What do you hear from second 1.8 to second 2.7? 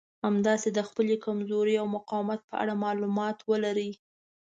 او مقاومت په